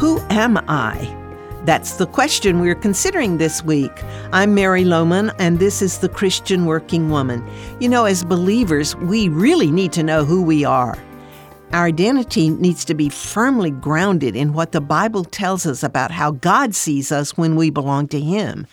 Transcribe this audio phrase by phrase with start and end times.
[0.00, 1.14] Who am I?
[1.66, 3.92] That's the question we're considering this week.
[4.32, 7.46] I'm Mary Lowman, and this is The Christian Working Woman.
[7.80, 10.96] You know, as believers, we really need to know who we are.
[11.74, 16.30] Our identity needs to be firmly grounded in what the Bible tells us about how
[16.30, 18.66] God sees us when we belong to Him.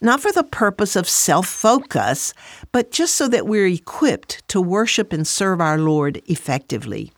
[0.00, 2.34] Not for the purpose of self focus,
[2.72, 7.12] but just so that we're equipped to worship and serve our Lord effectively.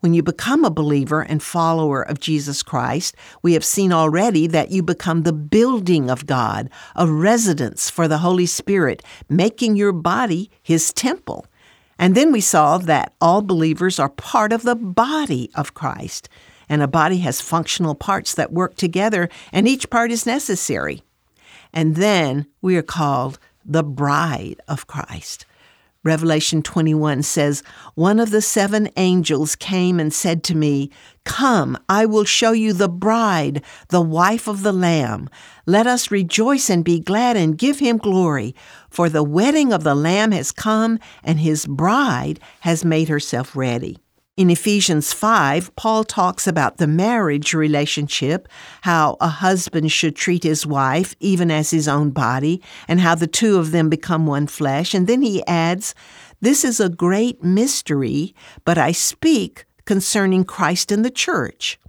[0.00, 4.70] When you become a believer and follower of Jesus Christ, we have seen already that
[4.70, 10.52] you become the building of God, a residence for the Holy Spirit, making your body
[10.62, 11.46] His temple.
[11.98, 16.28] And then we saw that all believers are part of the body of Christ.
[16.68, 21.02] And a body has functional parts that work together, and each part is necessary.
[21.72, 25.44] And then we are called the bride of Christ.
[26.04, 27.62] Revelation 21 says,
[27.94, 30.90] One of the seven angels came and said to me,
[31.24, 35.28] Come, I will show you the bride, the wife of the Lamb.
[35.66, 38.54] Let us rejoice and be glad and give him glory,
[38.88, 43.98] for the wedding of the Lamb has come, and his bride has made herself ready.
[44.38, 48.46] In Ephesians 5, Paul talks about the marriage relationship,
[48.82, 53.26] how a husband should treat his wife even as his own body, and how the
[53.26, 54.94] two of them become one flesh.
[54.94, 55.92] And then he adds,
[56.40, 58.32] This is a great mystery,
[58.64, 61.80] but I speak concerning Christ and the church.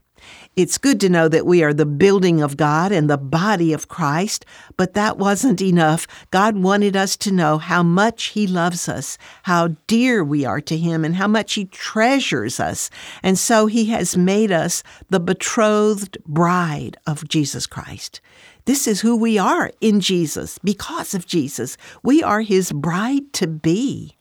[0.55, 3.87] It's good to know that we are the building of God and the body of
[3.87, 6.05] Christ, but that wasn't enough.
[6.31, 10.77] God wanted us to know how much He loves us, how dear we are to
[10.77, 12.89] Him, and how much He treasures us.
[13.23, 18.19] And so He has made us the betrothed bride of Jesus Christ.
[18.65, 21.77] This is who we are in Jesus because of Jesus.
[22.03, 24.15] We are His bride to be.